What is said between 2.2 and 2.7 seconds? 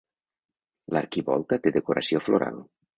floral.